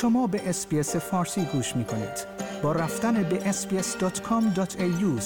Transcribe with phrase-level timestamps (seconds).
[0.00, 2.26] شما به اسپیس فارسی گوش می کنید.
[2.62, 5.20] با رفتن به sbs.com.au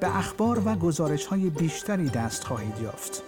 [0.00, 3.22] به اخبار و گزارش های بیشتری دست خواهید یافت.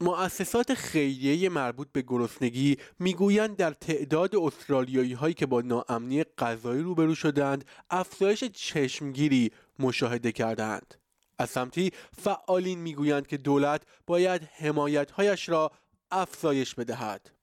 [0.00, 7.14] مؤسسات خیریه مربوط به گرسنگی می‌گویند در تعداد استرالیایی هایی که با ناامنی غذایی روبرو
[7.14, 10.94] شدند افزایش چشمگیری مشاهده کردند.
[11.38, 15.70] از سمتی فعالین می‌گویند که دولت باید حمایتهایش را
[16.10, 17.33] افزایش بدهد.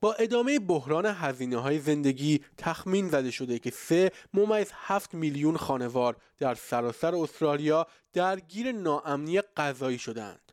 [0.00, 6.16] با ادامه بحران هزینه های زندگی تخمین زده شده که سه ممیز هفت میلیون خانوار
[6.38, 10.52] در سراسر استرالیا درگیر ناامنی غذایی شدند.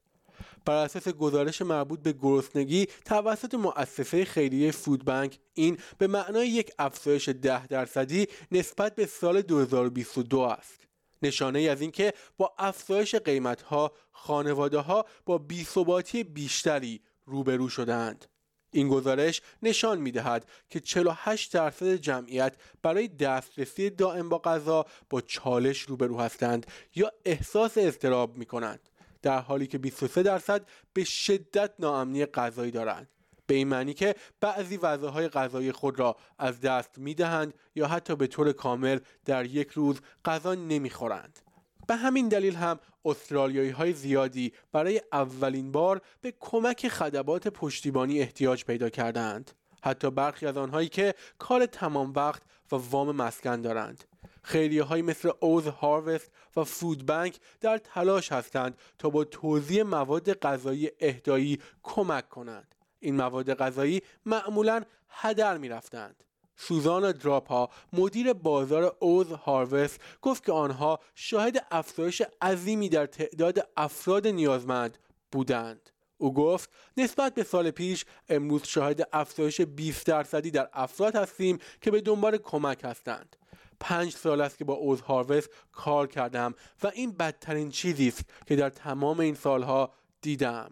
[0.66, 7.30] بر اساس گزارش مربوط به گرسنگی توسط مؤسسه خیریه فودبنک این به معنای یک افزایش
[7.30, 10.91] ده درصدی نسبت به سال 2022 است.
[11.21, 18.25] نشانه ای از اینکه با افزایش قیمت ها خانواده ها با بیثباتی بیشتری روبرو شدند.
[18.73, 25.22] این گزارش نشان می دهد که 48 درصد جمعیت برای دسترسی دائم با غذا با
[25.22, 28.89] چالش روبرو هستند یا احساس اضطراب می کنند
[29.22, 33.08] در حالی که 23 درصد به شدت ناامنی غذایی دارند
[33.52, 38.16] به این معنی که بعضی وضعهای غذایی خود را از دست می دهند یا حتی
[38.16, 41.39] به طور کامل در یک روز غذا نمی خورند.
[41.88, 48.66] به همین دلیل هم استرالیایی های زیادی برای اولین بار به کمک خدمات پشتیبانی احتیاج
[48.66, 49.52] پیدا کردند.
[49.83, 54.03] حتی برخی از آنهایی که کار تمام وقت و وام مسکن دارند.
[54.43, 60.33] خیریه های مثل اوز هاروست و فود بنک در تلاش هستند تا با توزیع مواد
[60.33, 62.75] غذایی اهدایی کمک کنند.
[63.02, 66.23] این مواد غذایی معمولا هدر می رفتند.
[66.55, 74.27] سوزانا دراپا مدیر بازار اوز هاروست گفت که آنها شاهد افزایش عظیمی در تعداد افراد
[74.27, 74.97] نیازمند
[75.31, 75.89] بودند.
[76.17, 81.92] او گفت نسبت به سال پیش امروز شاهد افزایش 20 درصدی در افراد هستیم که
[81.92, 83.36] به دنبال کمک هستند.
[83.80, 86.53] پنج سال است که با اوز هاروست کار کردم
[86.83, 90.71] و این بدترین چیزی است که در تمام این سالها دیدم.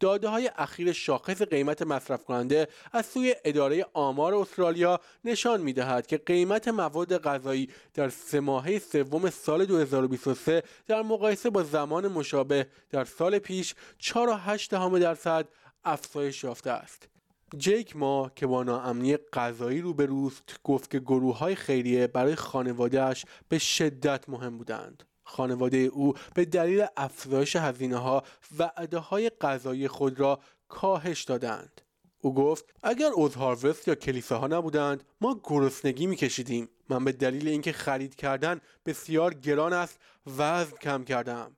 [0.00, 6.06] داده های اخیر شاخص قیمت مصرف کننده از سوی اداره آمار استرالیا نشان می دهد
[6.06, 12.66] که قیمت مواد غذایی در سه ماهه سوم سال 2023 در مقایسه با زمان مشابه
[12.90, 14.68] در سال پیش 4.8
[15.00, 15.48] درصد
[15.84, 17.08] افزایش یافته است.
[17.56, 23.58] جیک ما که با ناامنی غذایی روبروست گفت که گروه های خیریه برای خانوادهش به
[23.58, 25.04] شدت مهم بودند.
[25.28, 28.22] خانواده او به دلیل افزایش هزینه ها
[28.58, 31.80] وعده های غذایی خود را کاهش دادند.
[32.20, 37.72] او گفت اگر OzHarvest یا کلیسه ها نبودند ما گرسنگی میکشیدیم من به دلیل اینکه
[37.72, 41.56] خرید کردن بسیار گران است وزن کم کردم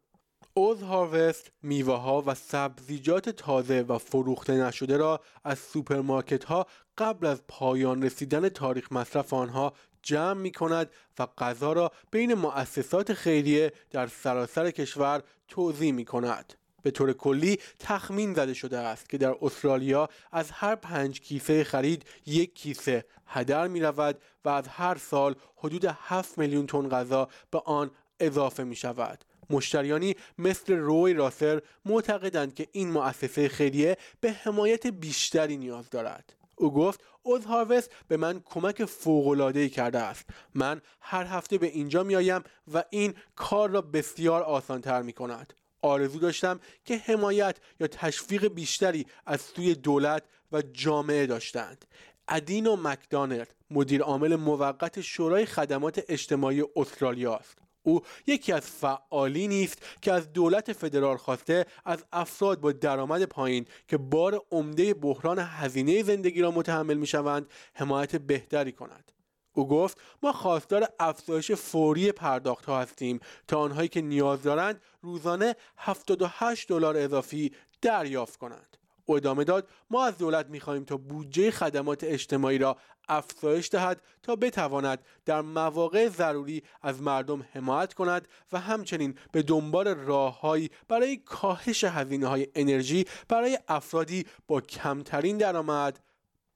[0.55, 6.67] OzHarvest میوه ها و سبزیجات تازه و فروخته نشده را از سوپرمارکت ها
[6.99, 13.13] قبل از پایان رسیدن تاریخ مصرف آنها جمع می کند و غذا را بین مؤسسات
[13.13, 16.55] خیریه در سراسر کشور توضیح می کند.
[16.83, 22.05] به طور کلی تخمین زده شده است که در استرالیا از هر پنج کیسه خرید
[22.27, 27.59] یک کیسه هدر می رود و از هر سال حدود 7 میلیون تن غذا به
[27.59, 27.91] آن
[28.21, 29.25] اضافه می شود.
[29.51, 36.40] مشتریانی مثل روی راسر معتقدند که این مؤسسه خیریه به حمایت بیشتری نیاز دارد.
[36.61, 40.25] او گفت اوز هاروست به من کمک فوق‌العاده‌ای کرده است.
[40.55, 42.43] من هر هفته به اینجا میآیم
[42.75, 49.07] و این کار را بسیار آسانتر می کند آرزو داشتم که حمایت یا تشویق بیشتری
[49.27, 50.23] از سوی دولت
[50.53, 51.85] و جامعه داشتند.
[52.29, 57.59] ادین و مکدانلد مدیر عامل موقت شورای خدمات اجتماعی استرالیا است.
[57.83, 63.67] او یکی از فعالینی است که از دولت فدرال خواسته از افراد با درآمد پایین
[63.89, 69.13] که بار عمده بحران هزینه زندگی را متحمل می‌شوند حمایت بهتری کند.
[69.53, 75.57] او گفت ما خواستار افزایش فوری پرداخت ها هستیم تا آنهایی که نیاز دارند روزانه
[75.77, 77.53] 78 دلار اضافی
[77.83, 78.77] دریافت کنند.
[79.11, 82.77] او ادامه داد ما از دولت می‌خواهیم تا بودجه خدمات اجتماعی را
[83.09, 89.89] افزایش دهد تا بتواند در مواقع ضروری از مردم حمایت کند و همچنین به دنبال
[89.89, 96.01] راههایی برای کاهش هزینه های انرژی برای افرادی با کمترین درآمد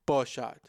[0.06, 0.60] باشد.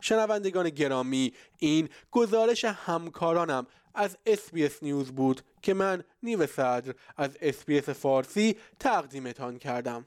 [0.00, 7.88] شنوندگان گرامی این گزارش همکارانم از SBS News بود که من نیو صدر از SBS
[7.88, 10.06] فارسی تقدیمتان کردم.